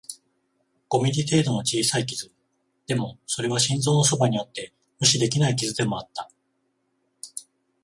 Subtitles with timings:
[0.89, 2.33] 五ミリ程度の小さい傷、
[2.87, 6.31] でも、それは心臓のそばにあって無視できない傷でもあった